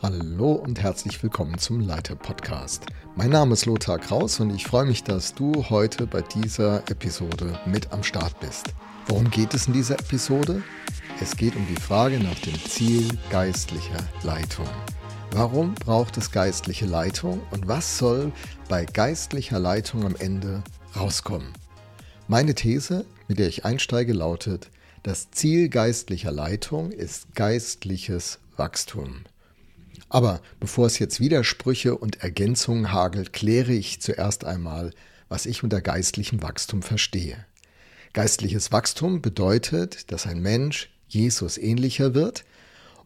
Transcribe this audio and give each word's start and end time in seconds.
Hallo 0.00 0.52
und 0.52 0.80
herzlich 0.80 1.22
willkommen 1.22 1.58
zum 1.58 1.80
Leiter 1.80 2.14
Podcast. 2.14 2.86
Mein 3.16 3.30
Name 3.30 3.54
ist 3.54 3.66
Lothar 3.66 3.98
Kraus 3.98 4.38
und 4.38 4.50
ich 4.50 4.64
freue 4.64 4.86
mich, 4.86 5.02
dass 5.02 5.34
du 5.34 5.64
heute 5.70 6.06
bei 6.06 6.22
dieser 6.22 6.88
Episode 6.88 7.58
mit 7.66 7.92
am 7.92 8.02
Start 8.02 8.38
bist. 8.40 8.74
Worum 9.08 9.28
geht 9.30 9.54
es 9.54 9.66
in 9.66 9.72
dieser 9.72 9.98
Episode? 9.98 10.62
Es 11.20 11.36
geht 11.36 11.56
um 11.56 11.66
die 11.66 11.80
Frage 11.80 12.20
nach 12.20 12.38
dem 12.40 12.54
Ziel 12.54 13.08
geistlicher 13.30 13.98
Leitung. 14.22 14.68
Warum 15.32 15.74
braucht 15.74 16.16
es 16.16 16.30
geistliche 16.30 16.86
Leitung 16.86 17.40
und 17.50 17.66
was 17.66 17.98
soll 17.98 18.32
bei 18.68 18.84
geistlicher 18.84 19.58
Leitung 19.58 20.04
am 20.04 20.14
Ende 20.16 20.62
rauskommen? 20.96 21.52
Meine 22.28 22.54
These, 22.54 23.04
mit 23.26 23.38
der 23.38 23.48
ich 23.48 23.64
einsteige, 23.64 24.12
lautet, 24.12 24.70
das 25.02 25.30
Ziel 25.30 25.68
geistlicher 25.68 26.32
Leitung 26.32 26.92
ist 26.92 27.34
geistliches 27.34 28.38
Wachstum. 28.56 29.24
Aber 30.08 30.40
bevor 30.58 30.86
es 30.86 30.98
jetzt 30.98 31.20
Widersprüche 31.20 31.96
und 31.96 32.22
Ergänzungen 32.22 32.92
hagelt, 32.92 33.32
kläre 33.32 33.72
ich 33.72 34.00
zuerst 34.00 34.44
einmal, 34.44 34.92
was 35.28 35.46
ich 35.46 35.62
unter 35.62 35.80
geistlichem 35.80 36.42
Wachstum 36.42 36.82
verstehe. 36.82 37.44
Geistliches 38.14 38.72
Wachstum 38.72 39.20
bedeutet, 39.20 40.10
dass 40.10 40.26
ein 40.26 40.40
Mensch 40.40 40.90
Jesus 41.08 41.58
ähnlicher 41.58 42.14
wird 42.14 42.44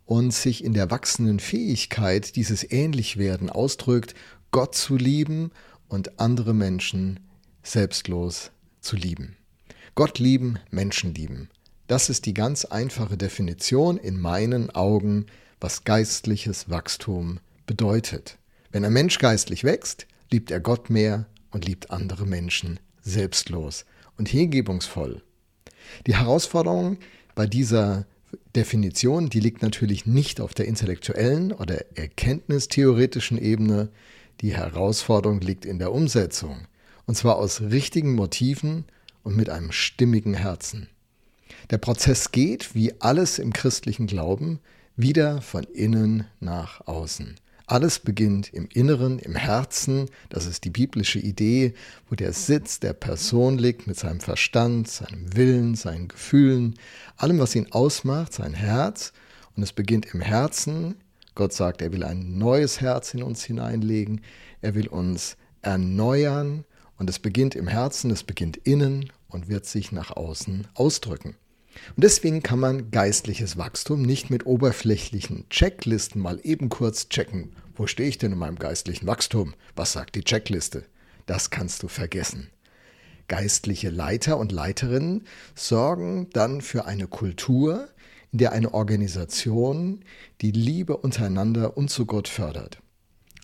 und 0.07 0.33
sich 0.33 0.65
in 0.65 0.75
der 0.75 0.91
wachsenden 0.91 1.41
Fähigkeit, 1.41 2.37
dieses 2.37 2.69
Ähnlichwerden 2.71 3.51
ausdrückt, 3.51 4.15
Gott 4.53 4.75
zu 4.75 4.97
lieben 4.97 5.51
und 5.89 6.21
andere 6.21 6.55
Menschen 6.55 7.21
selbstlos 7.63 8.51
zu 8.81 8.97
lieben. 8.97 9.37
Gott 9.95 10.19
lieben, 10.19 10.59
Menschen 10.71 11.15
lieben. 11.15 11.49
Das 11.93 12.09
ist 12.09 12.25
die 12.25 12.33
ganz 12.33 12.65
einfache 12.65 13.19
Definition 13.19 13.99
in 13.99 14.19
meinen 14.19 14.71
Augen 14.71 15.27
was 15.61 15.85
geistliches 15.85 16.71
Wachstum 16.71 17.39
bedeutet. 17.67 18.39
Wenn 18.71 18.87
ein 18.87 18.95
Mensch 18.95 19.19
geistlich 19.19 19.63
wächst, 19.63 20.07
liebt 20.31 20.51
er 20.51 20.61
Gott 20.61 20.89
mehr 20.89 21.27
und 21.51 21.67
liebt 21.67 21.91
andere 21.91 22.25
Menschen 22.25 22.81
selbstlos 23.03 23.85
und 24.17 24.31
hingebungsvoll. 24.31 25.21
Die 26.07 26.17
Herausforderung 26.17 26.97
bei 27.35 27.47
dieser 27.47 28.07
Definition, 28.57 29.29
die 29.29 29.41
liegt 29.41 29.61
natürlich 29.61 30.07
nicht 30.07 30.41
auf 30.41 30.55
der 30.55 30.69
intellektuellen 30.69 31.53
oder 31.53 31.95
erkenntnistheoretischen 31.95 33.37
Ebene. 33.37 33.91
Die 34.41 34.57
Herausforderung 34.57 35.43
liegt 35.43 35.67
in 35.67 35.79
der 35.79 35.93
Umsetzung. 35.93 36.67
Und 37.05 37.19
zwar 37.19 37.37
aus 37.37 37.61
richtigen 37.61 38.15
Motiven 38.15 38.87
und 39.25 39.37
mit 39.37 39.51
einem 39.51 39.73
stimmigen 39.73 40.33
Herzen. 40.33 40.89
Der 41.71 41.79
Prozess 41.79 42.33
geht, 42.33 42.75
wie 42.75 43.01
alles 43.01 43.39
im 43.39 43.53
christlichen 43.53 44.07
Glauben, 44.07 44.61
wieder 44.97 45.41
von 45.41 45.65
innen 45.65 46.27
nach 46.41 46.87
außen. 46.87 47.37
Alles 47.67 48.01
beginnt 48.01 48.53
im 48.53 48.69
Inneren, 48.73 49.19
im 49.19 49.35
Herzen. 49.35 50.11
Das 50.29 50.47
ist 50.47 50.65
die 50.65 50.71
biblische 50.71 51.19
Idee, 51.19 51.75
wo 52.09 52.15
der 52.15 52.33
Sitz 52.33 52.81
der 52.81 52.93
Person 52.93 53.57
liegt 53.57 53.87
mit 53.87 53.99
seinem 53.99 54.21
Verstand, 54.21 54.89
seinem 54.89 55.35
Willen, 55.35 55.75
seinen 55.75 56.09
Gefühlen, 56.09 56.75
allem, 57.17 57.39
was 57.39 57.55
ihn 57.55 57.73
ausmacht, 57.73 58.35
sein 58.35 58.53
Herz. 58.53 59.13
Und 59.57 59.63
es 59.63 59.73
beginnt 59.73 60.13
im 60.13 60.21
Herzen. 60.21 60.97
Gott 61.35 61.55
sagt, 61.55 61.81
er 61.81 61.93
will 61.93 62.05
ein 62.05 62.37
neues 62.37 62.81
Herz 62.81 63.15
in 63.15 63.23
uns 63.23 63.43
hineinlegen. 63.45 64.21
Er 64.61 64.75
will 64.75 64.89
uns 64.89 65.37
erneuern. 65.63 66.65
Und 66.99 67.09
es 67.09 67.19
beginnt 67.19 67.55
im 67.55 67.69
Herzen, 67.69 68.11
es 68.11 68.23
beginnt 68.23 68.59
innen 68.59 69.11
und 69.29 69.49
wird 69.49 69.65
sich 69.67 69.93
nach 69.93 70.11
außen 70.11 70.67
ausdrücken. 70.75 71.37
Und 71.97 72.05
deswegen 72.05 72.43
kann 72.43 72.59
man 72.59 72.91
geistliches 72.91 73.57
Wachstum 73.57 74.03
nicht 74.03 74.31
mit 74.31 74.47
oberflächlichen 74.47 75.49
Checklisten 75.49 76.21
mal 76.21 76.41
eben 76.43 76.69
kurz 76.69 77.09
checken. 77.09 77.55
Wo 77.75 77.87
stehe 77.87 78.09
ich 78.09 78.19
denn 78.19 78.33
in 78.33 78.39
meinem 78.39 78.59
geistlichen 78.59 79.07
Wachstum? 79.07 79.55
Was 79.75 79.93
sagt 79.93 80.15
die 80.15 80.25
Checkliste? 80.25 80.85
Das 81.27 81.51
kannst 81.51 81.83
du 81.83 81.89
vergessen. 81.89 82.51
Geistliche 83.29 83.91
Leiter 83.91 84.39
und 84.39 84.53
Leiterinnen 84.53 85.25
sorgen 85.55 86.29
dann 86.33 86.61
für 86.61 86.85
eine 86.85 87.07
Kultur, 87.07 87.89
in 88.33 88.39
der 88.39 88.53
eine 88.53 88.75
Organisation 88.75 90.05
die 90.41 90.51
Liebe 90.51 90.97
untereinander 90.97 91.77
und 91.77 91.91
zu 91.91 92.07
Gott 92.07 92.29
fördert. 92.29 92.79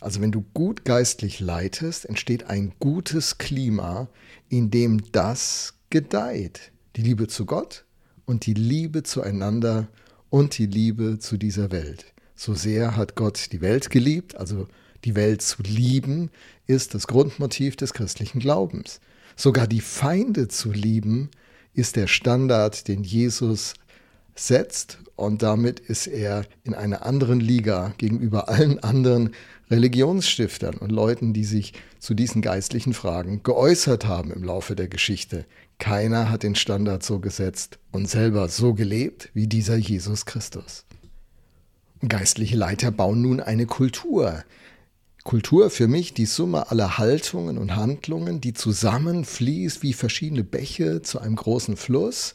Also 0.00 0.20
wenn 0.20 0.32
du 0.32 0.44
gut 0.54 0.84
geistlich 0.84 1.40
leitest, 1.40 2.04
entsteht 2.04 2.44
ein 2.44 2.72
gutes 2.78 3.38
Klima, 3.38 4.08
in 4.48 4.70
dem 4.70 5.10
das 5.12 5.74
gedeiht. 5.90 6.72
Die 6.96 7.02
Liebe 7.02 7.26
zu 7.26 7.46
Gott, 7.46 7.84
und 8.28 8.44
die 8.44 8.54
Liebe 8.54 9.02
zueinander 9.02 9.88
und 10.28 10.58
die 10.58 10.66
Liebe 10.66 11.18
zu 11.18 11.38
dieser 11.38 11.72
Welt. 11.72 12.04
So 12.36 12.54
sehr 12.54 12.94
hat 12.94 13.14
Gott 13.14 13.52
die 13.52 13.62
Welt 13.62 13.88
geliebt, 13.88 14.36
also 14.36 14.68
die 15.04 15.16
Welt 15.16 15.40
zu 15.40 15.62
lieben, 15.62 16.30
ist 16.66 16.94
das 16.94 17.06
Grundmotiv 17.06 17.76
des 17.76 17.94
christlichen 17.94 18.38
Glaubens. 18.38 19.00
Sogar 19.34 19.66
die 19.66 19.80
Feinde 19.80 20.48
zu 20.48 20.70
lieben, 20.70 21.30
ist 21.72 21.96
der 21.96 22.06
Standard, 22.06 22.86
den 22.86 23.02
Jesus 23.02 23.72
setzt 24.34 24.98
und 25.16 25.42
damit 25.42 25.80
ist 25.80 26.06
er 26.06 26.44
in 26.64 26.74
einer 26.74 27.06
anderen 27.06 27.40
Liga 27.40 27.94
gegenüber 27.96 28.50
allen 28.50 28.78
anderen 28.80 29.30
Religionsstiftern 29.70 30.76
und 30.76 30.92
Leuten, 30.92 31.32
die 31.32 31.44
sich 31.44 31.72
zu 31.98 32.14
diesen 32.14 32.42
geistlichen 32.42 32.92
Fragen 32.92 33.42
geäußert 33.42 34.06
haben 34.06 34.32
im 34.32 34.44
Laufe 34.44 34.76
der 34.76 34.88
Geschichte. 34.88 35.46
Keiner 35.78 36.30
hat 36.30 36.42
den 36.42 36.54
Standard 36.54 37.02
so 37.02 37.20
gesetzt 37.20 37.78
und 37.92 38.08
selber 38.08 38.48
so 38.48 38.74
gelebt 38.74 39.30
wie 39.34 39.46
dieser 39.46 39.76
Jesus 39.76 40.26
Christus. 40.26 40.84
Geistliche 42.06 42.56
Leiter 42.56 42.90
bauen 42.90 43.22
nun 43.22 43.40
eine 43.40 43.66
Kultur. 43.66 44.44
Kultur 45.24 45.70
für 45.70 45.88
mich 45.88 46.14
die 46.14 46.26
Summe 46.26 46.70
aller 46.70 46.98
Haltungen 46.98 47.58
und 47.58 47.76
Handlungen, 47.76 48.40
die 48.40 48.54
zusammenfließt 48.54 49.82
wie 49.82 49.92
verschiedene 49.92 50.44
Bäche 50.44 51.02
zu 51.02 51.20
einem 51.20 51.36
großen 51.36 51.76
Fluss 51.76 52.34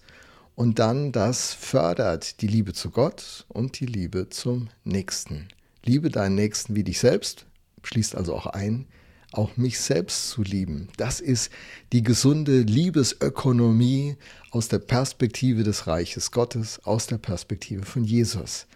und 0.55 0.79
dann 0.79 1.11
das 1.11 1.53
fördert 1.53 2.41
die 2.41 2.47
Liebe 2.47 2.73
zu 2.73 2.91
Gott 2.91 3.45
und 3.47 3.79
die 3.79 3.87
Liebe 3.87 4.29
zum 4.29 4.69
Nächsten. 4.83 5.47
Liebe 5.83 6.09
deinen 6.09 6.35
Nächsten 6.35 6.75
wie 6.75 6.83
dich 6.83 6.99
selbst, 6.99 7.45
schließt 7.83 8.15
also 8.15 8.35
auch 8.35 8.45
ein, 8.45 8.85
auch 9.33 9.57
mich 9.57 9.79
selbst 9.79 10.29
zu 10.29 10.43
lieben. 10.43 10.87
Das 10.97 11.19
ist 11.19 11.51
die 11.91 12.03
gesunde 12.03 12.61
Liebesökonomie 12.61 14.15
aus 14.51 14.67
der 14.67 14.79
Perspektive 14.79 15.63
des 15.63 15.87
Reiches 15.87 16.31
Gottes, 16.31 16.79
aus 16.85 17.07
der 17.07 17.17
Perspektive 17.17 17.83
von 17.83 18.03
Jesus. 18.03 18.67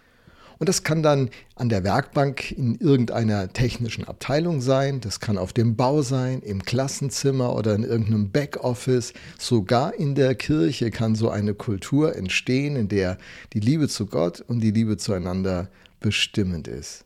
Und 0.58 0.68
das 0.68 0.82
kann 0.82 1.04
dann 1.04 1.30
an 1.54 1.68
der 1.68 1.84
Werkbank 1.84 2.50
in 2.50 2.74
irgendeiner 2.74 3.52
technischen 3.52 4.04
Abteilung 4.04 4.60
sein, 4.60 5.00
das 5.00 5.20
kann 5.20 5.38
auf 5.38 5.52
dem 5.52 5.76
Bau 5.76 6.02
sein, 6.02 6.42
im 6.42 6.64
Klassenzimmer 6.64 7.54
oder 7.54 7.74
in 7.76 7.84
irgendeinem 7.84 8.30
Backoffice. 8.30 9.12
Sogar 9.38 9.94
in 9.94 10.16
der 10.16 10.34
Kirche 10.34 10.90
kann 10.90 11.14
so 11.14 11.30
eine 11.30 11.54
Kultur 11.54 12.16
entstehen, 12.16 12.74
in 12.74 12.88
der 12.88 13.18
die 13.52 13.60
Liebe 13.60 13.88
zu 13.88 14.06
Gott 14.06 14.40
und 14.40 14.60
die 14.60 14.72
Liebe 14.72 14.96
zueinander 14.96 15.68
bestimmend 16.00 16.66
ist. 16.66 17.04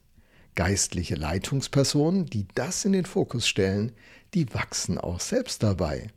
Geistliche 0.54 1.14
Leitungspersonen, 1.14 2.26
die 2.26 2.46
das 2.54 2.84
in 2.84 2.92
den 2.92 3.06
Fokus 3.06 3.48
stellen, 3.48 3.92
die 4.34 4.52
wachsen 4.52 4.98
auch 4.98 5.20
selbst 5.20 5.62
dabei. 5.62 6.08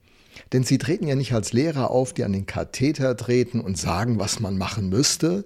Denn 0.51 0.63
sie 0.63 0.77
treten 0.77 1.07
ja 1.07 1.15
nicht 1.15 1.33
als 1.33 1.53
Lehrer 1.53 1.91
auf, 1.91 2.13
die 2.13 2.23
an 2.23 2.33
den 2.33 2.45
Katheter 2.45 3.15
treten 3.15 3.61
und 3.61 3.77
sagen, 3.77 4.19
was 4.19 4.39
man 4.39 4.57
machen 4.57 4.89
müsste, 4.89 5.45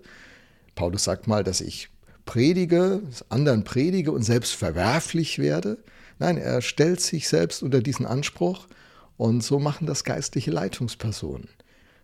Paulus 0.80 1.04
sagt 1.04 1.28
mal, 1.28 1.44
dass 1.44 1.60
ich 1.60 1.90
predige, 2.26 3.02
anderen 3.28 3.66
predige 3.66 4.14
und 4.14 4.24
selbst 4.24 4.54
verwerflich 4.54 5.38
werde. 5.38 5.78
Nein, 6.20 6.38
er 6.38 6.62
stellt 6.62 7.02
sich 7.02 7.28
selbst 7.28 7.62
unter 7.62 7.82
diesen 7.82 8.06
Anspruch 8.06 8.68
und 9.18 9.44
so 9.44 9.60
machen 9.60 9.88
das 9.88 10.06
geistliche 10.06 10.52
Leitungspersonen. 10.52 11.50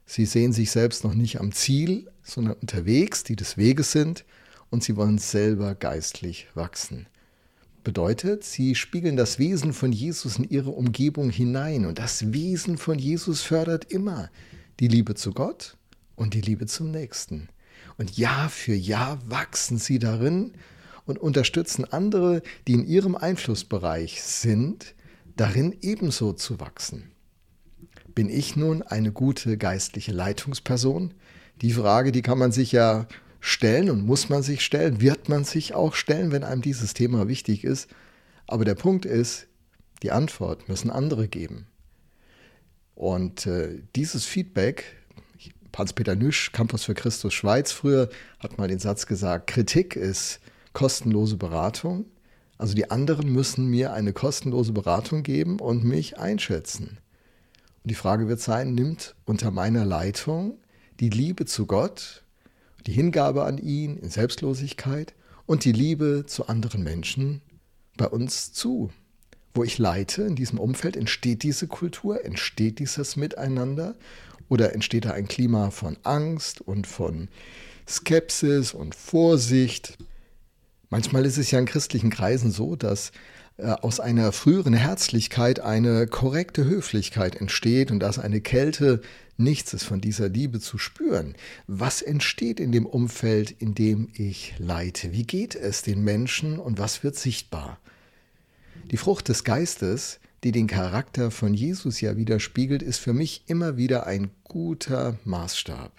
Sie 0.06 0.25
sehen 0.25 0.52
sich 0.52 0.72
selbst 0.72 1.06
noch 1.06 1.13
nicht 1.13 1.40
am 1.40 1.53
Ziel, 1.53 2.12
sondern 2.22 2.56
unterwegs, 2.56 3.23
die 3.23 3.38
des 3.38 3.56
Weges 3.56 3.94
sind 3.94 4.25
und 4.69 4.83
sie 4.83 4.95
wollen 4.95 5.17
selber 5.17 5.75
geistlich 5.75 6.47
wachsen. 6.53 7.07
Bedeutet, 7.84 8.43
sie 8.43 8.73
spiegeln 8.73 9.16
das 9.16 9.37
Wesen 9.37 9.72
von 9.72 9.91
Jesus 9.91 10.37
in 10.37 10.49
ihre 10.49 10.72
Umgebung 10.72 11.29
hinein 11.29 11.85
und 11.85 11.99
das 11.99 12.34
Wesen 12.34 12.78
von 12.78 12.97
Jesus 12.97 13.41
fördert 13.41 13.85
immer 13.91 14.29
die 14.79 14.87
Liebe 14.87 15.13
zu 15.16 15.34
Gott 15.34 15.78
und 16.16 16.34
die 16.34 16.41
Liebe 16.41 16.66
zum 16.66 16.90
Nächsten. 16.90 17.49
Und 17.97 18.17
Jahr 18.17 18.49
für 18.49 18.73
Jahr 18.73 19.19
wachsen 19.29 19.78
sie 19.78 19.99
darin 19.99 20.53
und 21.05 21.19
unterstützen 21.19 21.85
andere, 21.85 22.41
die 22.67 22.73
in 22.73 22.87
ihrem 22.87 23.16
Einflussbereich 23.16 24.23
sind, 24.23 24.95
darin 25.35 25.75
ebenso 25.81 26.34
zu 26.34 26.59
wachsen. 26.59 27.11
Bin 28.16 28.29
ich 28.29 28.55
nun 28.55 28.81
eine 28.81 29.11
gute 29.11 29.57
geistliche 29.57 30.11
Leitungsperson? 30.11 31.13
Die 31.61 31.73
Frage, 31.73 32.11
die 32.11 32.22
kann 32.22 32.37
man 32.37 32.51
sich 32.51 32.72
ja 32.72 33.07
stellen 33.45 33.89
und 33.89 34.05
muss 34.05 34.29
man 34.29 34.43
sich 34.43 34.63
stellen, 34.63 35.01
wird 35.01 35.29
man 35.29 35.43
sich 35.43 35.75
auch 35.75 35.93
stellen, 35.93 36.31
wenn 36.31 36.43
einem 36.43 36.61
dieses 36.61 36.93
Thema 36.93 37.27
wichtig 37.27 37.63
ist. 37.63 37.89
Aber 38.47 38.65
der 38.65 38.75
Punkt 38.75 39.05
ist, 39.05 39.47
die 40.03 40.11
Antwort 40.11 40.67
müssen 40.67 40.89
andere 40.89 41.27
geben. 41.27 41.67
Und 42.95 43.45
äh, 43.45 43.81
dieses 43.95 44.25
Feedback 44.25 44.85
Hans-Peter 45.77 46.15
Nüsch, 46.15 46.51
Campus 46.51 46.85
für 46.85 46.93
Christus 46.93 47.33
Schweiz 47.33 47.71
früher, 47.71 48.09
hat 48.39 48.57
mal 48.57 48.67
den 48.67 48.79
Satz 48.79 49.05
gesagt, 49.05 49.47
Kritik 49.47 49.95
ist 49.95 50.39
kostenlose 50.73 51.37
Beratung. 51.37 52.05
Also 52.57 52.73
die 52.73 52.89
anderen 52.89 53.29
müssen 53.31 53.67
mir 53.69 53.93
eine 53.93 54.13
kostenlose 54.13 54.71
Beratung 54.71 55.23
geben 55.23 55.59
und 55.59 55.83
mich 55.83 56.17
einschätzen. 56.17 56.97
Und 57.83 57.91
die 57.91 57.95
Frage 57.95 58.27
wird 58.27 58.39
sein, 58.39 58.73
nimmt 58.73 59.15
unter 59.25 59.51
meiner 59.51 59.85
Leitung 59.85 60.57
die 60.99 61.09
Liebe 61.09 61.45
zu 61.45 61.65
Gott, 61.65 62.23
die 62.87 62.93
Hingabe 62.93 63.43
an 63.43 63.58
ihn 63.58 63.97
in 63.97 64.09
Selbstlosigkeit 64.09 65.14
und 65.46 65.66
die 65.66 65.72
Liebe 65.72 66.26
zu 66.28 66.47
anderen 66.47 66.84
Menschen 66.84 67.41
bei 67.97 68.08
uns 68.08 68.53
zu? 68.53 68.91
Wo 69.53 69.64
ich 69.64 69.78
leite, 69.78 70.23
in 70.23 70.35
diesem 70.35 70.59
Umfeld, 70.59 70.97
entsteht 70.97 71.43
diese 71.43 71.67
Kultur, 71.67 72.26
entsteht 72.26 72.79
dieses 72.79 73.16
Miteinander 73.16 73.96
oder 74.49 74.73
entsteht 74.73 75.05
da 75.05 75.11
ein 75.11 75.28
Klima 75.28 75.72
von 75.72 75.97
Angst 76.03 76.61
und 76.61 76.87
von 76.87 77.29
Skepsis 77.87 78.73
und 78.73 78.96
Vorsicht? 78.96 79.97
Manchmal 80.90 81.26
ist 81.26 81.38
es 81.38 81.52
ja 81.52 81.59
in 81.59 81.66
christlichen 81.66 82.09
Kreisen 82.09 82.52
so, 82.52 82.76
dass 82.76 83.11
äh, 83.58 83.67
aus 83.67 84.02
einer 84.02 84.34
früheren 84.34 84.73
Herzlichkeit 84.73 85.61
eine 85.61 86.08
korrekte 86.08 86.66
Höflichkeit 86.66 87.35
entsteht 87.35 87.91
und 87.91 87.99
dass 87.99 88.20
eine 88.20 88.41
Kälte 88.41 89.02
nichts 89.37 89.73
ist 89.73 89.84
von 89.84 90.02
dieser 90.02 90.29
Liebe 90.29 90.59
zu 90.59 90.78
spüren. 90.78 91.35
Was 91.67 92.02
entsteht 92.02 92.59
in 92.59 92.72
dem 92.72 92.85
Umfeld, 92.85 93.52
in 93.52 93.76
dem 93.76 94.09
ich 94.14 94.53
leite? 94.58 95.11
Wie 95.11 95.23
geht 95.23 95.55
es 95.55 95.82
den 95.82 96.03
Menschen 96.03 96.59
und 96.59 96.79
was 96.79 97.03
wird 97.03 97.16
sichtbar? 97.16 97.79
Die 98.91 98.97
Frucht 98.97 99.29
des 99.29 99.43
Geistes, 99.43 100.20
die 100.43 100.52
den 100.52 100.67
Charakter 100.67 101.32
von 101.32 101.53
Jesus 101.53 102.02
ja 102.02 102.17
widerspiegelt, 102.17 102.84
ist 102.84 102.99
für 102.99 103.14
mich 103.14 103.43
immer 103.47 103.78
wieder 103.78 104.05
ein 104.05 104.32
guter 104.43 105.17
Maßstab 105.26 105.91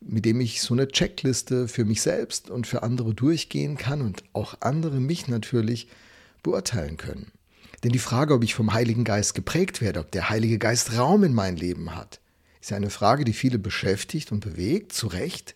mit 0.00 0.24
dem 0.24 0.40
ich 0.40 0.62
so 0.62 0.74
eine 0.74 0.88
Checkliste 0.88 1.68
für 1.68 1.84
mich 1.84 2.00
selbst 2.02 2.50
und 2.50 2.66
für 2.66 2.82
andere 2.82 3.14
durchgehen 3.14 3.76
kann 3.76 4.00
und 4.00 4.24
auch 4.32 4.54
andere 4.60 5.00
mich 5.00 5.28
natürlich 5.28 5.88
beurteilen 6.42 6.96
können. 6.96 7.30
Denn 7.84 7.92
die 7.92 7.98
Frage, 7.98 8.34
ob 8.34 8.44
ich 8.44 8.54
vom 8.54 8.72
Heiligen 8.72 9.04
Geist 9.04 9.34
geprägt 9.34 9.80
werde, 9.80 10.00
ob 10.00 10.10
der 10.10 10.30
Heilige 10.30 10.58
Geist 10.58 10.96
Raum 10.96 11.24
in 11.24 11.34
mein 11.34 11.56
Leben 11.56 11.94
hat, 11.94 12.20
ist 12.60 12.70
ja 12.70 12.76
eine 12.76 12.90
Frage, 12.90 13.24
die 13.24 13.32
viele 13.32 13.58
beschäftigt 13.58 14.32
und 14.32 14.40
bewegt, 14.40 14.92
zu 14.92 15.06
Recht. 15.06 15.54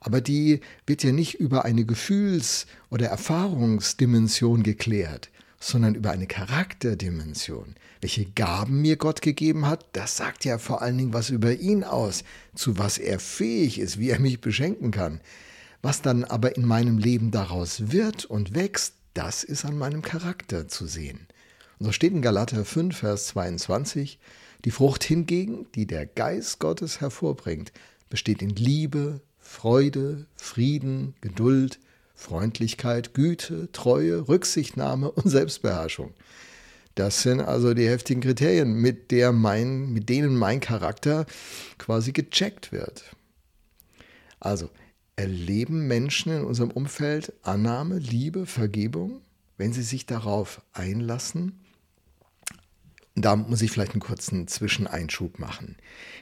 Aber 0.00 0.20
die 0.20 0.60
wird 0.86 1.02
ja 1.02 1.12
nicht 1.12 1.34
über 1.34 1.64
eine 1.64 1.84
Gefühls- 1.84 2.66
oder 2.90 3.06
Erfahrungsdimension 3.08 4.62
geklärt, 4.62 5.30
sondern 5.60 5.94
über 5.94 6.10
eine 6.10 6.26
Charakterdimension. 6.26 7.74
Welche 8.00 8.26
Gaben 8.26 8.82
mir 8.82 8.96
Gott 8.96 9.22
gegeben 9.22 9.66
hat, 9.66 9.86
das 9.92 10.18
sagt 10.18 10.44
ja 10.44 10.58
vor 10.58 10.82
allen 10.82 10.98
Dingen 10.98 11.14
was 11.14 11.30
über 11.30 11.54
ihn 11.54 11.84
aus, 11.84 12.22
zu 12.54 12.76
was 12.76 12.98
er 12.98 13.18
fähig 13.18 13.78
ist, 13.78 13.98
wie 13.98 14.10
er 14.10 14.20
mich 14.20 14.42
beschenken 14.42 14.90
kann. 14.90 15.20
Was 15.80 16.02
dann 16.02 16.24
aber 16.24 16.56
in 16.56 16.66
meinem 16.66 16.98
Leben 16.98 17.30
daraus 17.30 17.90
wird 17.92 18.26
und 18.26 18.54
wächst, 18.54 18.94
das 19.14 19.44
ist 19.44 19.64
an 19.64 19.78
meinem 19.78 20.02
Charakter 20.02 20.68
zu 20.68 20.86
sehen. 20.86 21.26
Und 21.78 21.86
so 21.86 21.92
steht 21.92 22.12
in 22.12 22.22
Galater 22.22 22.64
5, 22.64 22.96
Vers 22.96 23.28
22, 23.28 24.18
die 24.64 24.70
Frucht 24.70 25.04
hingegen, 25.04 25.66
die 25.74 25.86
der 25.86 26.06
Geist 26.06 26.58
Gottes 26.58 27.00
hervorbringt, 27.00 27.72
besteht 28.08 28.42
in 28.42 28.50
Liebe, 28.50 29.20
Freude, 29.38 30.26
Frieden, 30.36 31.14
Geduld, 31.20 31.78
Freundlichkeit, 32.14 33.12
Güte, 33.12 33.70
Treue, 33.72 34.28
Rücksichtnahme 34.28 35.10
und 35.10 35.28
Selbstbeherrschung. 35.28 36.14
Das 36.94 37.22
sind 37.22 37.40
also 37.40 37.74
die 37.74 37.88
heftigen 37.88 38.20
Kriterien, 38.20 38.74
mit, 38.74 39.10
der 39.10 39.32
mein, 39.32 39.92
mit 39.92 40.08
denen 40.08 40.36
mein 40.36 40.60
Charakter 40.60 41.26
quasi 41.76 42.12
gecheckt 42.12 42.70
wird. 42.72 43.16
Also 44.38 44.70
erleben 45.16 45.86
Menschen 45.86 46.32
in 46.32 46.44
unserem 46.44 46.70
Umfeld 46.70 47.32
Annahme, 47.42 47.98
Liebe, 47.98 48.46
Vergebung, 48.46 49.22
wenn 49.56 49.72
sie 49.72 49.82
sich 49.82 50.06
darauf 50.06 50.62
einlassen? 50.72 51.63
Da 53.16 53.36
muss 53.36 53.62
ich 53.62 53.70
vielleicht 53.70 53.92
einen 53.92 54.00
kurzen 54.00 54.48
Zwischeneinschub 54.48 55.38
machen. 55.38 55.76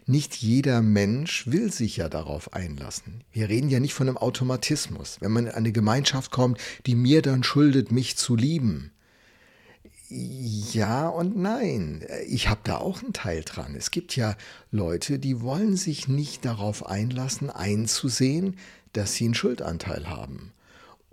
Nicht 0.05 0.37
jeder 0.37 0.83
Mensch 0.83 1.47
will 1.47 1.73
sich 1.73 1.97
ja 1.97 2.11
darauf 2.11 2.53
einlassen. 2.53 3.25
Wir 3.33 3.49
reden 3.49 3.71
ja 3.71 3.81
nicht 3.81 3.95
von 3.95 4.09
einem 4.09 4.19
Automatismus. 4.19 5.17
Wenn 5.21 5.33
man 5.33 5.47
in 5.47 5.53
eine 5.53 5.73
Gemeinschaft 5.73 6.31
kommt, 6.31 6.59
die 6.85 6.95
mir 6.95 7.23
dann 7.23 7.45
schuldet, 7.45 7.93
mich 7.93 8.19
zu 8.19 8.37
lieben, 8.37 8.91
ja 10.11 11.09
und 11.09 11.39
nein. 11.39 12.05
Ich 12.29 12.51
habe 12.51 12.61
da 12.65 12.77
auch 12.77 13.03
einen 13.03 13.15
Teil 13.15 13.43
dran. 13.43 13.75
Es 13.75 13.91
gibt 13.91 14.15
ja 14.15 14.37
Leute, 14.71 15.19
die 15.19 15.41
wollen 15.41 15.77
sich 15.77 16.09
nicht 16.09 16.45
darauf 16.45 16.85
einlassen, 16.85 17.49
einzusehen, 17.49 18.59
dass 18.93 19.15
sie 19.15 19.25
einen 19.25 19.35
Schuldanteil 19.35 20.11
haben 20.11 20.53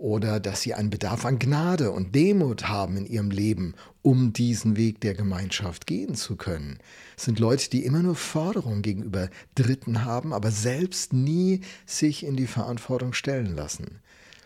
oder 0.00 0.40
dass 0.40 0.62
sie 0.62 0.72
einen 0.72 0.88
Bedarf 0.88 1.26
an 1.26 1.38
Gnade 1.38 1.90
und 1.90 2.14
Demut 2.14 2.68
haben 2.68 2.96
in 2.96 3.04
ihrem 3.04 3.30
Leben, 3.30 3.74
um 4.00 4.32
diesen 4.32 4.76
Weg 4.76 5.00
der 5.00 5.12
Gemeinschaft 5.12 5.86
gehen 5.86 6.14
zu 6.14 6.36
können. 6.36 6.78
Es 7.18 7.24
sind 7.24 7.38
Leute, 7.38 7.68
die 7.68 7.84
immer 7.84 8.02
nur 8.02 8.14
Forderungen 8.14 8.80
gegenüber 8.80 9.28
Dritten 9.54 10.06
haben, 10.06 10.32
aber 10.32 10.50
selbst 10.50 11.12
nie 11.12 11.60
sich 11.84 12.24
in 12.24 12.34
die 12.34 12.46
Verantwortung 12.46 13.12
stellen 13.12 13.54
lassen. 13.54 14.00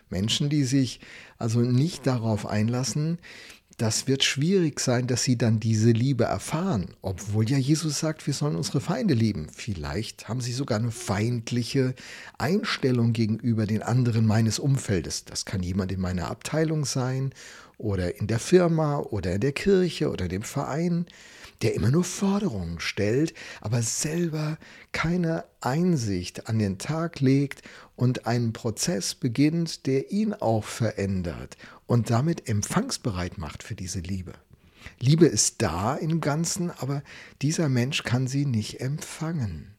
Menschen, 0.09 0.49
die 0.49 0.65
sich 0.65 0.99
also 1.37 1.61
nicht 1.61 2.05
darauf 2.05 2.45
einlassen, 2.45 3.17
das 3.77 4.07
wird 4.07 4.23
schwierig 4.23 4.79
sein, 4.79 5.07
dass 5.07 5.23
sie 5.23 5.37
dann 5.37 5.59
diese 5.59 5.91
Liebe 5.91 6.23
erfahren, 6.23 6.95
obwohl 7.01 7.49
ja 7.49 7.57
Jesus 7.57 7.99
sagt, 7.99 8.25
wir 8.25 8.33
sollen 8.33 8.55
unsere 8.55 8.79
Feinde 8.79 9.13
lieben. 9.13 9.47
Vielleicht 9.51 10.29
haben 10.29 10.39
sie 10.39 10.53
sogar 10.53 10.79
eine 10.79 10.91
feindliche 10.91 11.93
Einstellung 12.37 13.11
gegenüber 13.11 13.65
den 13.65 13.83
anderen 13.83 14.25
meines 14.25 14.59
Umfeldes. 14.59 15.25
Das 15.25 15.43
kann 15.43 15.61
jemand 15.61 15.91
in 15.91 15.99
meiner 15.99 16.29
Abteilung 16.29 16.85
sein 16.85 17.33
oder 17.77 18.19
in 18.19 18.27
der 18.27 18.39
Firma 18.39 18.99
oder 18.99 19.33
in 19.33 19.41
der 19.41 19.53
Kirche 19.53 20.09
oder 20.09 20.27
dem 20.27 20.43
Verein 20.43 21.05
der 21.61 21.73
immer 21.73 21.91
nur 21.91 22.03
Forderungen 22.03 22.79
stellt, 22.79 23.33
aber 23.61 23.81
selber 23.81 24.57
keine 24.91 25.45
Einsicht 25.61 26.47
an 26.47 26.59
den 26.59 26.77
Tag 26.77 27.19
legt 27.19 27.61
und 27.95 28.27
einen 28.27 28.53
Prozess 28.53 29.15
beginnt, 29.15 29.85
der 29.85 30.11
ihn 30.11 30.33
auch 30.33 30.63
verändert 30.63 31.57
und 31.85 32.09
damit 32.09 32.49
empfangsbereit 32.49 33.37
macht 33.37 33.63
für 33.63 33.75
diese 33.75 33.99
Liebe. 33.99 34.33
Liebe 34.99 35.25
ist 35.25 35.61
da 35.61 35.95
im 35.95 36.21
Ganzen, 36.21 36.69
aber 36.71 37.01
dieser 37.41 37.69
Mensch 37.69 38.03
kann 38.03 38.27
sie 38.27 38.45
nicht 38.45 38.81
empfangen. 38.81 39.73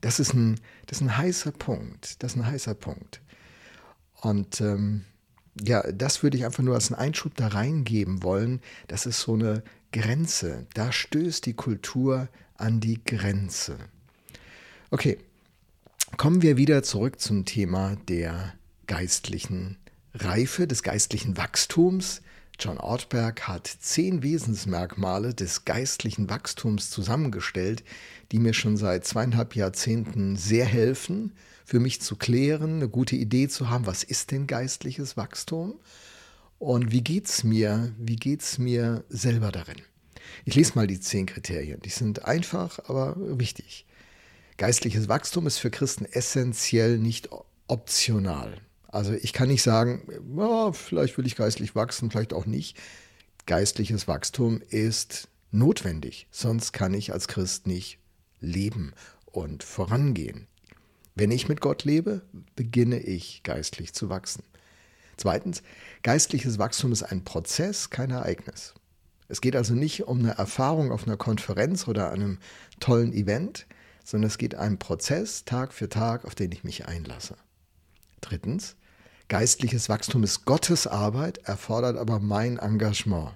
Das 0.00 0.20
ist 0.20 0.34
ein, 0.34 0.58
das 0.86 0.98
ist 0.98 1.02
ein 1.02 1.16
heißer 1.16 1.52
Punkt. 1.52 2.22
Das 2.22 2.32
ist 2.32 2.38
ein 2.38 2.46
heißer 2.46 2.74
Punkt. 2.74 3.20
Und 4.20 4.60
ähm, 4.60 5.04
ja, 5.64 5.82
das 5.92 6.22
würde 6.22 6.36
ich 6.36 6.44
einfach 6.44 6.62
nur 6.62 6.74
als 6.74 6.90
einen 6.90 7.00
Einschub 7.00 7.34
da 7.36 7.48
reingeben 7.48 8.22
wollen. 8.22 8.60
Das 8.86 9.06
ist 9.06 9.20
so 9.20 9.34
eine 9.34 9.62
Grenze. 9.92 10.66
Da 10.74 10.92
stößt 10.92 11.46
die 11.46 11.54
Kultur 11.54 12.28
an 12.56 12.80
die 12.80 13.02
Grenze. 13.04 13.76
Okay, 14.90 15.18
kommen 16.16 16.42
wir 16.42 16.56
wieder 16.56 16.82
zurück 16.82 17.20
zum 17.20 17.44
Thema 17.44 17.96
der 18.08 18.54
geistlichen 18.86 19.76
Reife, 20.14 20.66
des 20.66 20.82
geistlichen 20.82 21.36
Wachstums. 21.36 22.22
John 22.58 22.78
Ortberg 22.78 23.46
hat 23.46 23.68
zehn 23.68 24.22
Wesensmerkmale 24.22 25.32
des 25.32 25.64
geistlichen 25.64 26.28
Wachstums 26.28 26.90
zusammengestellt, 26.90 27.84
die 28.32 28.40
mir 28.40 28.52
schon 28.52 28.76
seit 28.76 29.06
zweieinhalb 29.06 29.54
Jahrzehnten 29.54 30.36
sehr 30.36 30.66
helfen, 30.66 31.32
für 31.68 31.80
mich 31.80 32.00
zu 32.00 32.16
klären, 32.16 32.76
eine 32.76 32.88
gute 32.88 33.14
Idee 33.14 33.46
zu 33.46 33.68
haben, 33.68 33.84
was 33.84 34.02
ist 34.02 34.30
denn 34.30 34.46
geistliches 34.46 35.18
Wachstum 35.18 35.78
und 36.58 36.92
wie 36.92 37.02
geht's 37.02 37.44
mir, 37.44 37.94
wie 37.98 38.16
geht's 38.16 38.56
mir 38.56 39.04
selber 39.10 39.52
darin? 39.52 39.76
Ich 40.46 40.54
lese 40.54 40.72
mal 40.76 40.86
die 40.86 40.98
zehn 40.98 41.26
Kriterien. 41.26 41.82
Die 41.82 41.90
sind 41.90 42.24
einfach, 42.24 42.78
aber 42.88 43.16
wichtig. 43.38 43.84
Geistliches 44.56 45.10
Wachstum 45.10 45.46
ist 45.46 45.58
für 45.58 45.70
Christen 45.70 46.06
essentiell 46.06 46.96
nicht 46.96 47.28
optional. 47.66 48.62
Also 48.86 49.12
ich 49.12 49.34
kann 49.34 49.48
nicht 49.48 49.62
sagen, 49.62 50.08
oh, 50.38 50.72
vielleicht 50.72 51.18
will 51.18 51.26
ich 51.26 51.36
geistlich 51.36 51.74
wachsen, 51.74 52.10
vielleicht 52.10 52.32
auch 52.32 52.46
nicht. 52.46 52.78
Geistliches 53.44 54.08
Wachstum 54.08 54.62
ist 54.70 55.28
notwendig, 55.50 56.28
sonst 56.30 56.72
kann 56.72 56.94
ich 56.94 57.12
als 57.12 57.28
Christ 57.28 57.66
nicht 57.66 57.98
leben 58.40 58.94
und 59.26 59.62
vorangehen. 59.62 60.46
Wenn 61.18 61.32
ich 61.32 61.48
mit 61.48 61.60
Gott 61.60 61.82
lebe, 61.82 62.22
beginne 62.54 63.00
ich 63.00 63.42
geistlich 63.42 63.92
zu 63.92 64.08
wachsen. 64.08 64.44
Zweitens, 65.16 65.64
geistliches 66.04 66.60
Wachstum 66.60 66.92
ist 66.92 67.02
ein 67.02 67.24
Prozess, 67.24 67.90
kein 67.90 68.12
Ereignis. 68.12 68.72
Es 69.26 69.40
geht 69.40 69.56
also 69.56 69.74
nicht 69.74 70.04
um 70.04 70.20
eine 70.20 70.38
Erfahrung 70.38 70.92
auf 70.92 71.08
einer 71.08 71.16
Konferenz 71.16 71.88
oder 71.88 72.12
einem 72.12 72.38
tollen 72.78 73.12
Event, 73.12 73.66
sondern 74.04 74.28
es 74.28 74.38
geht 74.38 74.54
um 74.54 74.60
einen 74.60 74.78
Prozess 74.78 75.44
Tag 75.44 75.72
für 75.72 75.88
Tag, 75.88 76.24
auf 76.24 76.36
den 76.36 76.52
ich 76.52 76.62
mich 76.62 76.86
einlasse. 76.86 77.34
Drittens, 78.20 78.76
geistliches 79.26 79.88
Wachstum 79.88 80.22
ist 80.22 80.44
Gottes 80.44 80.86
Arbeit, 80.86 81.38
erfordert 81.38 81.96
aber 81.96 82.20
mein 82.20 82.58
Engagement. 82.58 83.32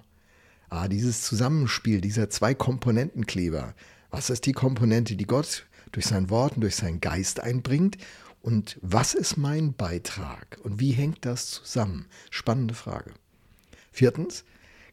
Ah, 0.69 0.87
dieses 0.87 1.21
Zusammenspiel 1.21 1.99
dieser 1.99 2.29
zwei 2.29 2.53
Komponentenkleber. 2.53 3.75
Was 4.09 4.29
ist 4.29 4.45
die 4.45 4.53
Komponente, 4.53 5.17
die 5.17 5.27
Gott 5.27 5.65
durch 5.93 6.05
sein 6.07 6.29
Wort 6.29 6.55
und 6.55 6.61
durch 6.61 6.75
seinen 6.75 6.99
Geist 6.99 7.39
einbringt 7.39 7.97
Und 8.41 8.77
was 8.81 9.13
ist 9.13 9.37
mein 9.37 9.73
Beitrag? 9.73 10.59
Und 10.63 10.81
wie 10.81 10.91
hängt 10.91 11.25
das 11.25 11.49
zusammen? 11.49 12.07
Spannende 12.29 12.73
Frage. 12.73 13.13
Viertens, 13.91 14.43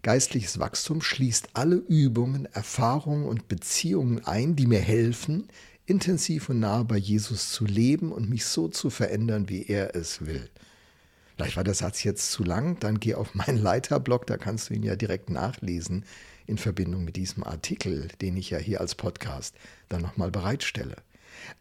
geistliches 0.02 0.60
Wachstum 0.60 1.02
schließt 1.02 1.50
alle 1.54 1.76
Übungen, 1.76 2.46
Erfahrungen 2.52 3.26
und 3.26 3.48
Beziehungen 3.48 4.24
ein, 4.24 4.54
die 4.54 4.66
mir 4.66 4.78
helfen, 4.78 5.48
intensiv 5.86 6.48
und 6.48 6.60
nah 6.60 6.84
bei 6.84 6.96
Jesus 6.96 7.50
zu 7.50 7.64
leben 7.64 8.12
und 8.12 8.30
mich 8.30 8.44
so 8.44 8.68
zu 8.68 8.90
verändern, 8.90 9.48
wie 9.48 9.64
er 9.66 9.96
es 9.96 10.24
will. 10.24 10.48
Vielleicht 11.34 11.56
war 11.56 11.64
der 11.64 11.74
Satz 11.74 12.04
jetzt 12.04 12.30
zu 12.30 12.44
lang, 12.44 12.78
dann 12.80 13.00
geh 13.00 13.14
auf 13.14 13.34
meinen 13.34 13.58
Leiterblog, 13.58 14.26
da 14.26 14.36
kannst 14.36 14.70
du 14.70 14.74
ihn 14.74 14.82
ja 14.82 14.94
direkt 14.94 15.30
nachlesen 15.30 16.04
in 16.50 16.58
Verbindung 16.58 17.04
mit 17.04 17.16
diesem 17.16 17.44
Artikel, 17.44 18.08
den 18.20 18.36
ich 18.36 18.50
ja 18.50 18.58
hier 18.58 18.80
als 18.80 18.94
Podcast 18.94 19.54
dann 19.88 20.02
nochmal 20.02 20.30
bereitstelle. 20.30 20.96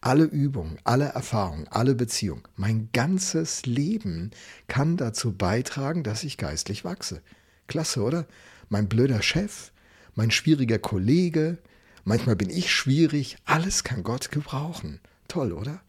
Alle 0.01 0.25
Übungen, 0.25 0.77
alle 0.83 1.05
Erfahrungen, 1.05 1.67
alle 1.69 1.95
Beziehungen, 1.95 2.43
mein 2.55 2.89
ganzes 2.91 3.65
Leben 3.65 4.31
kann 4.67 4.97
dazu 4.97 5.31
beitragen, 5.31 6.03
dass 6.03 6.23
ich 6.23 6.37
geistlich 6.37 6.83
wachse. 6.83 7.21
Klasse, 7.67 8.01
oder? 8.01 8.25
Mein 8.67 8.89
blöder 8.89 9.21
Chef, 9.21 9.71
mein 10.15 10.31
schwieriger 10.31 10.79
Kollege, 10.79 11.59
manchmal 12.03 12.35
bin 12.35 12.49
ich 12.49 12.71
schwierig, 12.71 13.37
alles 13.45 13.83
kann 13.83 14.03
Gott 14.03 14.31
gebrauchen. 14.31 14.99
Toll, 15.27 15.53
oder? 15.53 15.81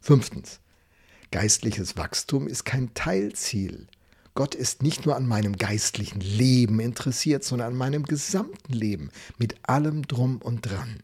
Fünftens. 0.00 0.60
Geistliches 1.30 1.96
Wachstum 1.96 2.46
ist 2.46 2.64
kein 2.64 2.92
Teilziel. 2.92 3.86
Gott 4.34 4.54
ist 4.54 4.82
nicht 4.82 5.04
nur 5.04 5.16
an 5.16 5.26
meinem 5.26 5.56
geistlichen 5.56 6.20
Leben 6.20 6.80
interessiert, 6.80 7.44
sondern 7.44 7.72
an 7.72 7.76
meinem 7.76 8.04
gesamten 8.04 8.72
Leben, 8.72 9.10
mit 9.38 9.56
allem 9.68 10.06
drum 10.06 10.38
und 10.38 10.62
dran. 10.62 11.02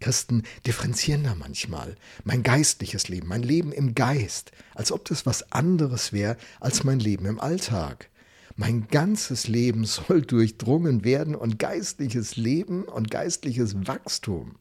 Christen 0.00 0.44
differenzieren 0.66 1.24
da 1.24 1.34
manchmal. 1.34 1.96
Mein 2.24 2.42
geistliches 2.42 3.08
Leben, 3.08 3.28
mein 3.28 3.42
Leben 3.42 3.72
im 3.72 3.94
Geist, 3.94 4.52
als 4.74 4.92
ob 4.92 5.04
das 5.04 5.26
was 5.26 5.52
anderes 5.52 6.12
wäre 6.12 6.36
als 6.58 6.84
mein 6.84 7.00
Leben 7.00 7.26
im 7.26 7.40
Alltag. 7.40 8.08
Mein 8.56 8.88
ganzes 8.88 9.46
Leben 9.46 9.84
soll 9.84 10.22
durchdrungen 10.22 11.04
werden 11.04 11.34
und 11.34 11.58
geistliches 11.58 12.36
Leben 12.36 12.84
und 12.84 13.10
geistliches 13.10 13.86
Wachstum 13.86 14.56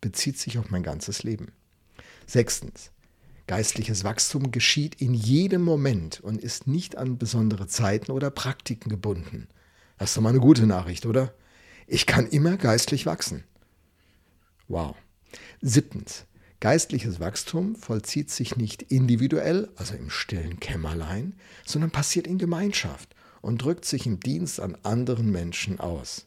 bezieht 0.00 0.38
sich 0.38 0.58
auf 0.58 0.70
mein 0.70 0.82
ganzes 0.82 1.22
Leben. 1.22 1.52
Sechstens. 2.26 2.90
Geistliches 3.48 4.04
Wachstum 4.04 4.50
geschieht 4.50 5.00
in 5.00 5.14
jedem 5.14 5.62
Moment 5.62 6.20
und 6.20 6.42
ist 6.42 6.66
nicht 6.66 6.98
an 6.98 7.16
besondere 7.16 7.66
Zeiten 7.66 8.12
oder 8.12 8.30
Praktiken 8.30 8.90
gebunden. 8.90 9.48
Das 9.96 10.10
ist 10.10 10.18
doch 10.18 10.22
mal 10.22 10.28
eine 10.28 10.38
gute 10.38 10.66
Nachricht, 10.66 11.06
oder? 11.06 11.32
Ich 11.86 12.04
kann 12.04 12.26
immer 12.26 12.58
geistlich 12.58 13.06
wachsen. 13.06 13.44
Wow. 14.68 14.96
Siebtens. 15.62 16.26
Geistliches 16.60 17.20
Wachstum 17.20 17.74
vollzieht 17.74 18.30
sich 18.30 18.56
nicht 18.56 18.82
individuell, 18.82 19.70
also 19.76 19.94
im 19.94 20.10
stillen 20.10 20.60
Kämmerlein, 20.60 21.34
sondern 21.64 21.90
passiert 21.90 22.26
in 22.26 22.36
Gemeinschaft 22.36 23.14
und 23.40 23.62
drückt 23.62 23.86
sich 23.86 24.04
im 24.04 24.20
Dienst 24.20 24.60
an 24.60 24.76
anderen 24.82 25.32
Menschen 25.32 25.80
aus. 25.80 26.26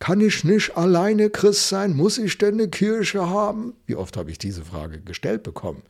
Kann 0.00 0.20
ich 0.20 0.42
nicht 0.42 0.76
alleine 0.76 1.30
Christ 1.30 1.68
sein? 1.68 1.94
Muss 1.94 2.18
ich 2.18 2.38
denn 2.38 2.54
eine 2.54 2.68
Kirche 2.68 3.30
haben? 3.30 3.74
Wie 3.86 3.94
oft 3.94 4.16
habe 4.16 4.32
ich 4.32 4.38
diese 4.38 4.64
Frage 4.64 5.00
gestellt 5.00 5.44
bekommen? 5.44 5.84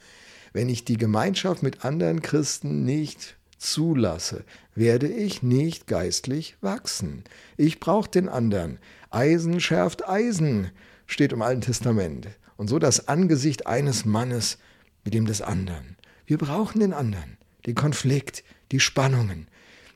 Wenn 0.53 0.69
ich 0.69 0.85
die 0.85 0.97
Gemeinschaft 0.97 1.63
mit 1.63 1.85
anderen 1.85 2.23
Christen 2.23 2.85
nicht 2.85 3.37
zulasse, 3.59 4.45
werde 4.75 5.07
ich 5.07 5.43
nicht 5.43 5.87
geistlich 5.87 6.57
wachsen. 6.61 7.25
Ich 7.57 7.79
brauche 7.79 8.11
den 8.11 8.29
anderen. 8.29 8.79
Eisen 9.11 9.61
schärft 9.61 10.09
Eisen, 10.09 10.71
steht 11.07 11.33
im 11.33 11.43
Alten 11.43 11.61
Testament 11.61 12.29
und 12.57 12.69
so 12.69 12.79
das 12.79 13.09
Angesicht 13.09 13.67
eines 13.67 14.05
Mannes 14.05 14.59
mit 15.05 15.15
dem 15.15 15.27
des 15.27 15.43
anderen. 15.43 15.97
Wir 16.27 16.39
brauchen 16.39 16.81
den 16.81 16.93
anderen, 16.93 17.39
den 17.67 17.75
Konflikt, 17.75 18.45
die 18.73 18.81
Spannungen, 18.81 19.49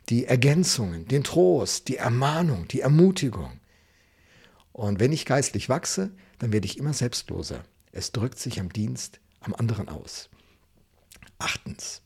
die 0.08 0.26
Ergänzungen, 0.26 1.06
den 1.06 1.25
Trost, 1.25 1.88
die 1.88 1.96
Ermahnung, 1.96 2.68
die 2.68 2.80
Ermutigung. 2.80 3.61
Und 4.73 5.00
wenn 5.00 5.12
ich 5.12 5.25
geistlich 5.25 5.68
wachse, 5.68 6.11
dann 6.38 6.52
werde 6.52 6.66
ich 6.66 6.78
immer 6.78 6.92
selbstloser. 6.92 7.64
Es 7.92 8.12
drückt 8.12 8.38
sich 8.38 8.61
am 8.61 8.73
Dienst 8.73 9.20
am 9.40 9.54
anderen 9.54 9.88
aus. 9.88 10.28
Achtens. 11.38 12.03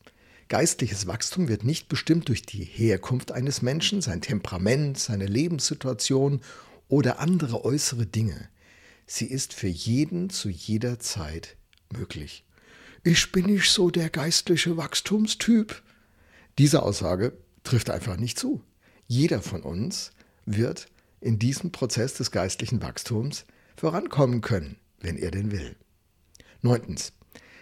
Geistliches 0.49 1.07
Wachstum 1.07 1.49
wird 1.49 1.65
nicht 1.65 1.89
bestimmt 1.89 2.29
durch 2.29 2.43
die 2.43 2.65
Herkunft 2.65 3.33
eines 3.33 3.61
Menschen, 3.61 4.01
sein 4.01 4.23
Temperament, 4.23 4.99
seine 4.99 5.27
Lebenssituation 5.27 6.41
oder 6.89 7.19
andere 7.19 7.65
äußere 7.65 8.07
Dinge. 8.07 8.49
Sie 9.07 9.27
ist 9.27 9.53
für 9.53 9.69
jeden 9.69 10.31
zu 10.31 10.49
jeder 10.49 10.99
Zeit 10.99 11.57
möglich. 11.93 12.45
Ich 13.05 13.31
bin 13.31 13.47
nicht 13.47 13.71
so 13.71 13.91
der 13.91 14.11
geistliche 14.11 14.77
Wachstumstyp. 14.77 15.83
Diese 16.59 16.83
Aussage 16.83 17.37
trifft 17.63 17.91
einfach 17.91 18.17
nicht 18.17 18.39
zu. 18.39 18.63
Jeder 19.07 19.43
von 19.43 19.63
uns 19.63 20.13
wird 20.47 20.89
in 21.21 21.39
diesem 21.39 21.73
Prozess 21.73 22.15
des 22.15 22.31
geistlichen 22.31 22.83
Wachstums 22.83 23.45
vorankommen 23.77 24.41
können, 24.41 24.77
wenn 25.01 25.17
er 25.17 25.31
denn 25.31 25.53
will. 25.53 25.77
Neuntens. 26.63 27.13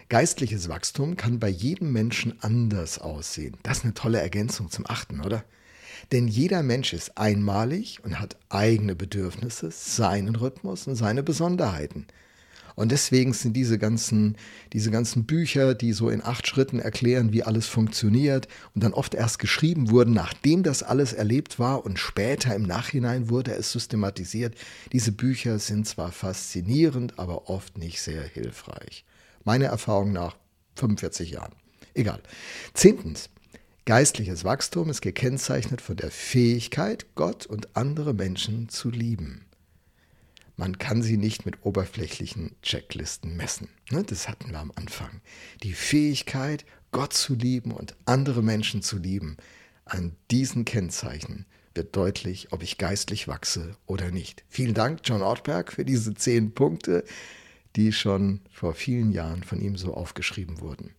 Geistliches 0.09 0.69
Wachstum 0.69 1.17
kann 1.17 1.37
bei 1.37 1.49
jedem 1.49 1.91
Menschen 1.91 2.41
anders 2.41 2.97
aussehen. 2.97 3.57
Das 3.63 3.79
ist 3.79 3.83
eine 3.83 3.93
tolle 3.93 4.21
Ergänzung 4.21 4.71
zum 4.71 4.85
achten, 4.87 5.19
oder? 5.19 5.43
Denn 6.13 6.29
jeder 6.29 6.63
Mensch 6.63 6.93
ist 6.93 7.17
einmalig 7.17 7.99
und 8.05 8.17
hat 8.17 8.37
eigene 8.47 8.95
Bedürfnisse, 8.95 9.69
seinen 9.69 10.37
Rhythmus 10.37 10.87
und 10.87 10.95
seine 10.95 11.23
Besonderheiten. 11.23 12.07
Und 12.75 12.93
deswegen 12.93 13.33
sind 13.33 13.51
diese 13.53 13.77
ganzen, 13.77 14.37
diese 14.71 14.91
ganzen 14.91 15.25
Bücher, 15.25 15.75
die 15.75 15.91
so 15.91 16.09
in 16.09 16.23
acht 16.23 16.47
Schritten 16.47 16.79
erklären, 16.79 17.33
wie 17.33 17.43
alles 17.43 17.67
funktioniert 17.67 18.47
und 18.75 18.85
dann 18.85 18.93
oft 18.93 19.13
erst 19.13 19.39
geschrieben 19.39 19.89
wurden, 19.89 20.13
nachdem 20.13 20.63
das 20.63 20.83
alles 20.83 21.11
erlebt 21.11 21.59
war 21.59 21.83
und 21.83 21.99
später 21.99 22.55
im 22.55 22.63
Nachhinein 22.63 23.29
wurde 23.29 23.55
es 23.55 23.73
systematisiert. 23.73 24.55
Diese 24.93 25.11
Bücher 25.11 25.59
sind 25.59 25.85
zwar 25.85 26.13
faszinierend, 26.13 27.19
aber 27.19 27.49
oft 27.49 27.77
nicht 27.77 27.99
sehr 27.99 28.23
hilfreich. 28.23 29.03
Meine 29.47 29.67
Erfahrung 29.67 30.11
nach 30.11 30.35
45 30.75 31.31
Jahren. 31.31 31.55
Egal. 31.93 32.21
Zehntens. 32.73 33.29
Geistliches 33.85 34.43
Wachstum 34.43 34.89
ist 34.89 34.99
gekennzeichnet 34.99 35.79
von 35.79 35.95
der 35.95 36.11
Fähigkeit, 36.11 37.05
Gott 37.15 37.45
und 37.45 37.77
andere 37.77 38.13
Menschen 38.13 38.67
zu 38.67 38.89
lieben. 38.89 39.45
Man 40.57 40.77
kann 40.79 41.01
sie 41.01 41.15
nicht 41.15 41.45
mit 41.45 41.65
oberflächlichen 41.65 42.57
Checklisten 42.61 43.37
messen. 43.37 43.69
Ne, 43.89 44.03
das 44.03 44.27
hatten 44.27 44.51
wir 44.51 44.59
am 44.59 44.73
Anfang. 44.75 45.21
Die 45.63 45.71
Fähigkeit, 45.73 46.65
Gott 46.91 47.13
zu 47.13 47.33
lieben 47.33 47.71
und 47.71 47.95
andere 48.03 48.43
Menschen 48.43 48.81
zu 48.81 48.97
lieben, 48.97 49.37
an 49.85 50.17
diesen 50.29 50.65
Kennzeichen 50.65 51.45
wird 51.73 51.95
deutlich, 51.95 52.51
ob 52.51 52.63
ich 52.63 52.77
geistlich 52.77 53.29
wachse 53.29 53.77
oder 53.85 54.11
nicht. 54.11 54.43
Vielen 54.49 54.73
Dank, 54.73 54.99
John 55.05 55.21
Ortberg, 55.21 55.71
für 55.71 55.85
diese 55.85 56.15
zehn 56.15 56.53
Punkte, 56.53 57.05
die 57.77 57.93
schon 57.93 58.41
vor 58.51 58.73
vielen 58.73 59.11
Jahren 59.11 59.43
von 59.43 59.61
ihm 59.61 59.77
so 59.77 59.93
aufgeschrieben 59.93 60.59
wurden. 60.59 60.91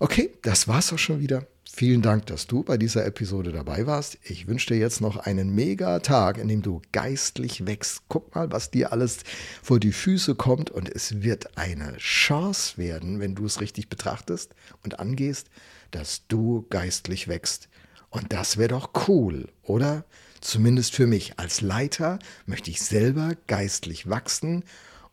Okay, 0.00 0.32
das 0.42 0.66
war's 0.66 0.92
auch 0.92 0.98
schon 0.98 1.20
wieder. 1.20 1.46
Vielen 1.72 2.02
Dank, 2.02 2.26
dass 2.26 2.46
du 2.46 2.62
bei 2.62 2.76
dieser 2.76 3.06
Episode 3.06 3.52
dabei 3.52 3.86
warst. 3.86 4.18
Ich 4.22 4.46
wünsche 4.46 4.74
dir 4.74 4.78
jetzt 4.78 5.00
noch 5.00 5.16
einen 5.16 5.54
mega 5.54 6.00
Tag, 6.00 6.38
in 6.38 6.48
dem 6.48 6.62
du 6.62 6.82
geistlich 6.92 7.66
wächst. 7.66 8.02
Guck 8.08 8.34
mal, 8.34 8.50
was 8.52 8.70
dir 8.70 8.92
alles 8.92 9.18
vor 9.62 9.80
die 9.80 9.92
Füße 9.92 10.34
kommt 10.34 10.70
und 10.70 10.88
es 10.88 11.22
wird 11.22 11.56
eine 11.56 11.96
Chance 11.96 12.76
werden, 12.76 13.20
wenn 13.20 13.34
du 13.34 13.46
es 13.46 13.60
richtig 13.60 13.88
betrachtest 13.88 14.54
und 14.82 14.98
angehst, 15.00 15.48
dass 15.90 16.26
du 16.26 16.66
geistlich 16.70 17.28
wächst. 17.28 17.68
Und 18.10 18.32
das 18.32 18.56
wäre 18.56 18.68
doch 18.68 18.90
cool, 19.08 19.48
oder? 19.62 20.04
Zumindest 20.40 20.94
für 20.94 21.06
mich 21.06 21.38
als 21.38 21.60
Leiter 21.60 22.18
möchte 22.46 22.70
ich 22.70 22.82
selber 22.82 23.32
geistlich 23.46 24.08
wachsen 24.10 24.64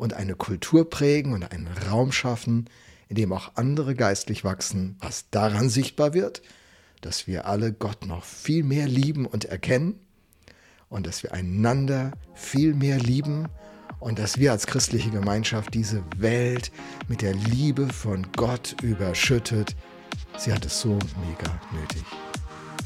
und 0.01 0.15
eine 0.15 0.33
Kultur 0.33 0.89
prägen 0.89 1.31
und 1.31 1.51
einen 1.51 1.67
Raum 1.67 2.11
schaffen, 2.11 2.67
in 3.07 3.17
dem 3.17 3.31
auch 3.31 3.51
andere 3.53 3.93
geistlich 3.93 4.43
wachsen, 4.43 4.95
was 4.99 5.29
daran 5.29 5.69
sichtbar 5.69 6.15
wird, 6.15 6.41
dass 7.01 7.27
wir 7.27 7.45
alle 7.45 7.71
Gott 7.71 8.07
noch 8.07 8.23
viel 8.23 8.63
mehr 8.63 8.87
lieben 8.87 9.27
und 9.27 9.45
erkennen 9.45 9.99
und 10.89 11.05
dass 11.05 11.21
wir 11.21 11.33
einander 11.33 12.13
viel 12.33 12.73
mehr 12.73 12.97
lieben 12.97 13.47
und 13.99 14.17
dass 14.17 14.39
wir 14.39 14.51
als 14.51 14.65
christliche 14.65 15.11
Gemeinschaft 15.11 15.71
diese 15.75 16.03
Welt 16.17 16.71
mit 17.07 17.21
der 17.21 17.35
Liebe 17.35 17.87
von 17.87 18.25
Gott 18.31 18.75
überschüttet. 18.81 19.75
Sie 20.35 20.51
hat 20.51 20.65
es 20.65 20.81
so 20.81 20.97
mega 21.27 21.61
nötig. 21.79 22.03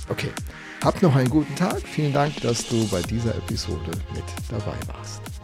Okay, 0.10 0.32
habt 0.84 1.02
noch 1.02 1.16
einen 1.16 1.30
guten 1.30 1.56
Tag. 1.56 1.82
Vielen 1.82 2.12
Dank, 2.12 2.42
dass 2.42 2.68
du 2.68 2.86
bei 2.90 3.02
dieser 3.04 3.34
Episode 3.36 3.92
mit 4.14 4.26
dabei 4.50 4.76
warst. 4.88 5.35